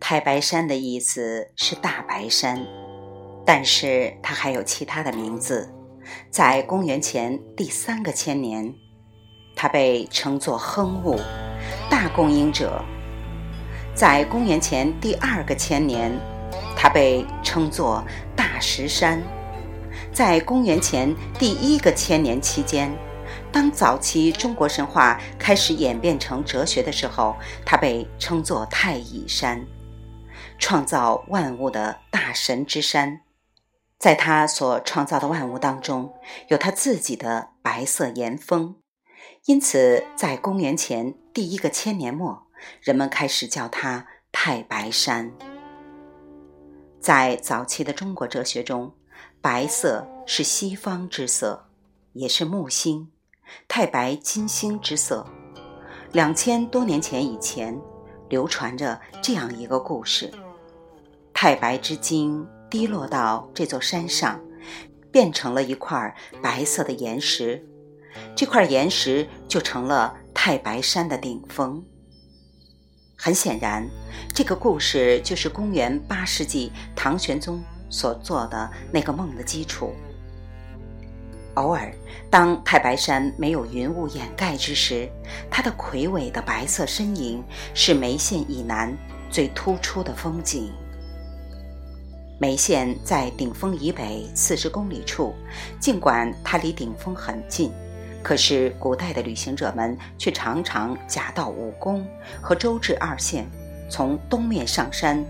[0.00, 2.66] 太白山的意思是大白山，
[3.44, 5.70] 但是它还有其他的名字。
[6.30, 8.74] 在公元前第三个千年，
[9.54, 11.16] 它被称作亨物，
[11.90, 12.82] 大供应者；
[13.94, 16.10] 在公元前第二个千年，
[16.74, 18.02] 它被称作
[18.34, 19.20] 大石山；
[20.12, 22.92] 在公元前第一个千年期间，
[23.52, 29.64] 当早期中国神话开始演变成哲学的时候，它被称作太乙山，
[30.58, 33.20] 创造万物的大神之山。
[33.98, 36.14] 在他所创造的万物当中，
[36.48, 38.76] 有他自己的白色岩峰，
[39.44, 42.46] 因此在公元前第一个千年末，
[42.80, 45.32] 人们开始叫它太白山。
[46.98, 48.94] 在早期的中国哲学中，
[49.42, 51.66] 白色是西方之色，
[52.12, 53.08] 也是木星、
[53.66, 55.26] 太白金星之色。
[56.12, 57.80] 两千多年前以前，
[58.28, 60.30] 流传着这样一个故事：
[61.32, 62.46] 太白之金。
[62.68, 64.40] 滴落到这座山上，
[65.10, 67.66] 变成了一块白色的岩石，
[68.36, 71.84] 这块岩石就成了太白山的顶峰。
[73.16, 73.84] 很显然，
[74.32, 79.92] 这个故事就是公元八世纪唐玄宗所做的那个梦的基础。
[81.54, 81.92] 偶尔，
[82.30, 85.10] 当太白山没有云雾掩盖之时，
[85.50, 87.42] 它的魁伟的白色身影
[87.74, 88.96] 是眉县以南
[89.28, 90.72] 最突出的风景。
[92.38, 95.34] 眉县在顶峰以北四十公里处，
[95.80, 97.70] 尽管它离顶峰很近，
[98.22, 102.06] 可是古代的旅行者们却常常假道武功
[102.40, 103.44] 和周至二县，
[103.90, 105.22] 从东面上山。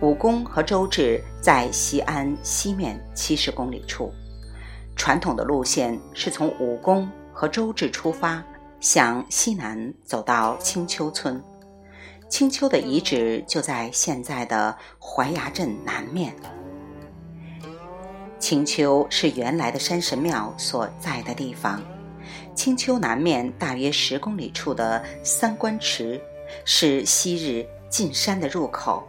[0.00, 4.12] 武功和周至在西安西面七十公里处，
[4.96, 8.42] 传统的路线是从武功和周至出发，
[8.80, 11.42] 向西南走到青丘村。
[12.28, 16.34] 青丘的遗址就在现在的淮崖镇南面。
[18.38, 21.82] 青丘是原来的山神庙所在的地方。
[22.54, 26.20] 青丘南面大约十公里处的三官池，
[26.64, 29.06] 是昔日进山的入口。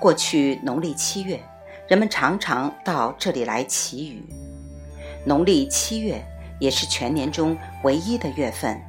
[0.00, 1.38] 过去农历七月，
[1.86, 4.24] 人们常常到这里来祈雨。
[5.26, 6.24] 农历七月
[6.58, 8.80] 也是全年中唯一的月份，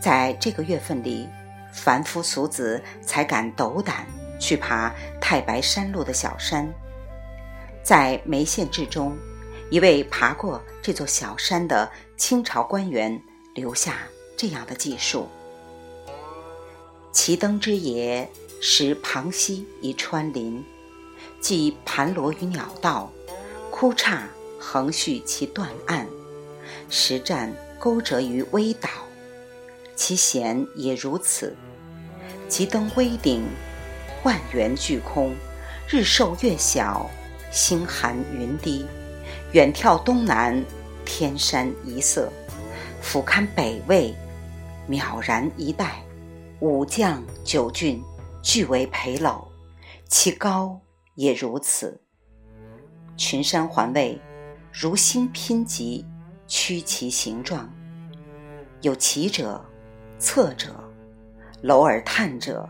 [0.00, 1.28] 在这个月份里。
[1.70, 4.04] 凡夫俗子才敢斗胆
[4.40, 6.66] 去爬太白山路的小山。
[7.84, 9.16] 在梅县志中，
[9.70, 13.20] 一位爬过这座小山的清朝官员
[13.54, 13.98] 留下
[14.36, 15.28] 这样的记述：
[17.12, 18.28] 其登之野，
[18.60, 20.64] 识旁溪以穿林，
[21.40, 23.10] 即盘罗于鸟道，
[23.70, 24.22] 枯杈
[24.58, 26.06] 横续其断岸，
[26.88, 28.88] 石栈勾折于微岛。
[29.94, 31.56] 其险也如此。
[32.48, 33.44] 即登微顶，
[34.24, 35.34] 万元俱空，
[35.88, 37.08] 日瘦月小，
[37.52, 38.84] 星寒云低。
[39.52, 40.64] 远眺东南，
[41.04, 42.28] 天山一色；
[43.00, 44.14] 俯瞰北魏，
[44.88, 46.02] 渺然一带。
[46.60, 48.02] 武将九郡，
[48.42, 49.46] 俱为陪楼。
[50.08, 50.80] 其高
[51.14, 52.00] 也如此。
[53.16, 54.20] 群山环卫，
[54.72, 56.06] 如星拼集，
[56.46, 57.68] 曲其形状。
[58.80, 59.62] 有奇者，
[60.18, 60.72] 侧者，
[61.62, 62.68] 楼而探者，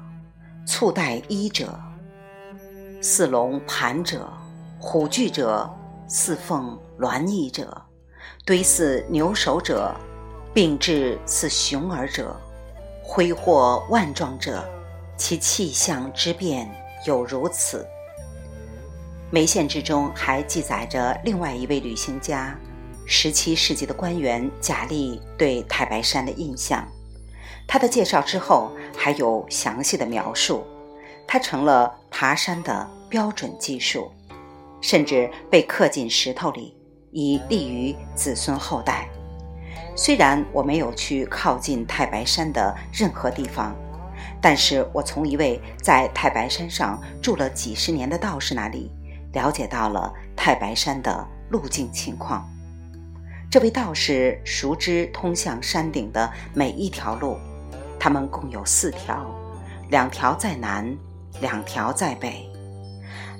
[0.66, 1.78] 簇带衣者，
[3.00, 4.26] 似龙盘者，
[4.80, 5.70] 虎踞者，
[6.08, 7.80] 似凤鸾翼者，
[8.44, 9.94] 堆似牛首者，
[10.54, 12.34] 并至似熊耳者，
[13.04, 14.66] 挥霍万状者，
[15.18, 16.70] 其气象之变
[17.04, 17.86] 有如此。
[19.30, 22.56] 梅县志中还记载着另外一位旅行家，
[23.04, 26.86] 十七世纪的官员贾利对太白山的印象。
[27.66, 30.64] 他的介绍之后还有详细的描述，
[31.26, 34.10] 他成了爬山的标准技术，
[34.80, 36.74] 甚至被刻进石头里，
[37.10, 39.06] 以利于子孙后代。
[39.94, 43.76] 虽然我没有去靠近太白山的任何地方，
[44.40, 48.90] 但是我从一位在太白山上住了几十年的道士那里
[49.32, 52.48] 了解到了太白山的路径情况。
[53.50, 57.36] 这位道士熟知通向山顶的每一条路。
[58.00, 59.26] 它们共有四条，
[59.90, 60.96] 两条在南，
[61.40, 62.48] 两条在北。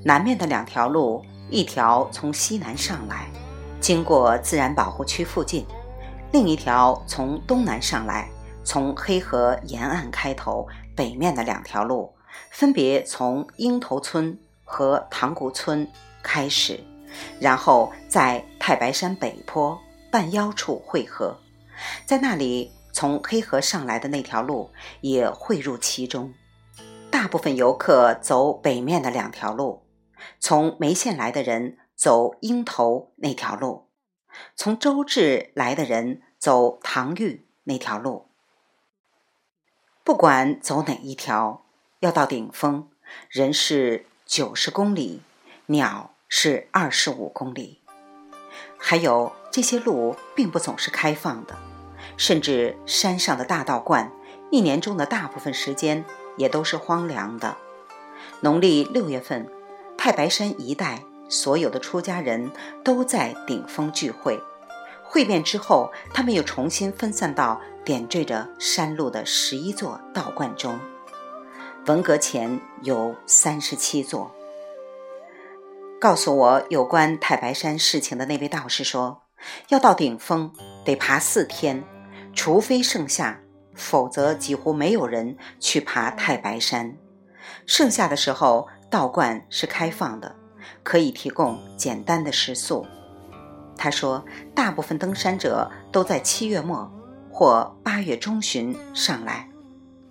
[0.04, 3.28] 南面的两条路，一条从西南上来，
[3.80, 5.62] 经过自然保护区附近；
[6.32, 8.28] 另一条从东南上来，
[8.64, 10.66] 从黑河沿岸开头。
[10.98, 12.12] 北面的两条路，
[12.50, 15.88] 分别从鹰头村和塘沽村
[16.24, 16.80] 开始，
[17.38, 19.78] 然后在太白山北坡
[20.10, 21.38] 半腰处汇合，
[22.04, 26.34] 在那里从黑河上来的那条路也汇入其中。
[27.12, 29.84] 大部分游客走北面的两条路，
[30.40, 33.86] 从眉县来的人走鹰头那条路，
[34.56, 38.27] 从周至来的人走唐峪那条路。
[40.08, 41.60] 不管走哪一条，
[42.00, 42.88] 要到顶峰，
[43.28, 45.20] 人是九十公里，
[45.66, 47.80] 鸟是二十五公里。
[48.78, 51.58] 还有这些路并不总是开放的，
[52.16, 54.10] 甚至山上的大道观，
[54.50, 56.06] 一年中的大部分时间。
[56.38, 57.58] 也都是荒凉的。
[58.40, 59.46] 农历六月份，
[59.98, 62.50] 太白山一带所有的出家人
[62.82, 64.40] 都在顶峰聚会。
[65.04, 70.78] 会面之后，他们又重新分散到点缀着山路的十一座道观中。
[71.86, 74.30] 文革前有三十七座。
[75.98, 79.22] 告诉我有关太白山事情的那位道士说，
[79.68, 80.52] 要到顶峰
[80.84, 81.82] 得爬四天，
[82.34, 83.40] 除非盛夏。
[83.74, 86.94] 否则，几乎没有人去爬太白山。
[87.64, 90.36] 盛夏的时候，道观是开放的，
[90.82, 92.86] 可以提供简单的食宿。
[93.78, 94.22] 他说，
[94.54, 96.92] 大部分登山者都在七月末
[97.38, 99.48] 或八月中旬上来，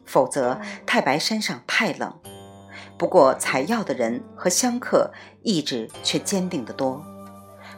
[0.05, 2.13] 否则太白山上太冷。
[2.97, 5.11] 不过，采药的人和香客
[5.43, 7.05] 意志却坚定得多。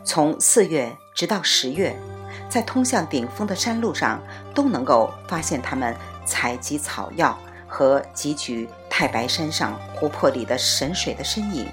[0.03, 1.99] 从四月直到十月。
[2.47, 4.21] 在通向顶峰的山路上，
[4.53, 5.95] 都能够发现他们
[6.25, 7.35] 采集草药
[7.67, 11.67] 和汲取太白山上湖泊里的神水的身影。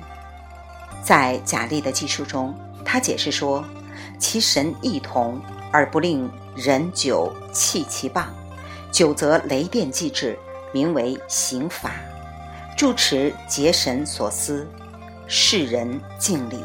[1.02, 2.54] 在贾利的记述中，
[2.86, 3.62] 他解释说
[4.18, 5.40] ：“其神异同，
[5.72, 8.34] 而不令人久弃其棒，
[8.90, 10.38] 久则雷电即至，
[10.72, 11.92] 名为刑法。
[12.76, 14.68] 住持结神所思，
[15.26, 16.62] 世人敬礼。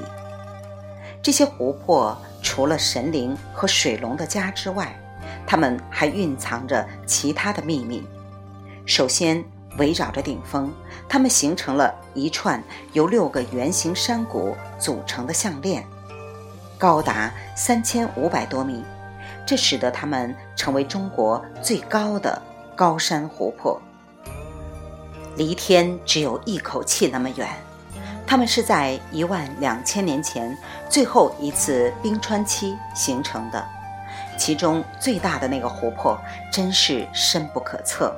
[1.22, 5.00] 这些湖泊。”除了神灵和水龙的家之外，
[5.46, 8.04] 它们还蕴藏着其他的秘密。
[8.84, 9.46] 首先，
[9.78, 10.74] 围绕着顶峰，
[11.08, 12.62] 它们形成了一串
[12.94, 15.86] 由六个圆形山谷组成的项链，
[16.82, 18.84] 高达三千五百多米，
[19.46, 22.42] 这使得它们成为中国最高的
[22.76, 23.80] 高山湖泊，
[25.38, 27.48] 离天只有一口气那么远。
[28.26, 30.58] 它们是在一万两千年前
[30.90, 33.64] 最后一次冰川期形成的，
[34.36, 36.20] 其中最大的那个湖泊
[36.52, 38.12] 真是深不可测。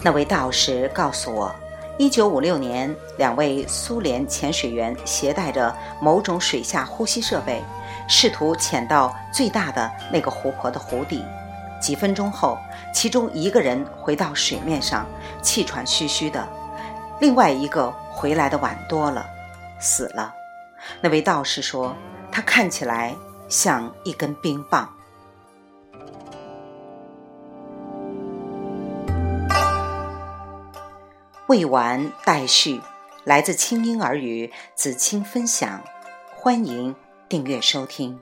[0.00, 1.54] 那位道士告诉我，
[1.98, 7.62] 一九五六年，两位苏联潜水员携带着某种水下呼吸设备，
[8.10, 11.24] 试图潜到最大的那个湖泊的湖底。
[11.80, 12.58] 几分钟后，
[12.92, 15.06] 其中一个人回到水面上，
[15.40, 16.42] 气喘吁吁的；
[17.20, 19.24] 另外一个回来的晚多了。
[19.78, 20.34] 死了。
[21.00, 21.94] 那位道士说
[22.32, 23.14] ：“他看起来
[23.48, 24.92] 像一根冰棒。”
[31.46, 32.80] 未完待续，
[33.24, 35.80] 来自清音儿语子清分享，
[36.36, 36.94] 欢迎
[37.30, 38.18] 订阅收听。